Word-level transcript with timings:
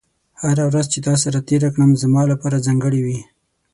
هره 0.43 0.63
ورځ 0.69 0.85
چې 0.93 0.99
تا 1.07 1.13
سره 1.23 1.45
تېره 1.49 1.69
کړم، 1.73 1.91
زما 2.03 2.21
لپاره 2.31 2.63
ځانګړې 2.65 3.01
وي. 3.05 3.19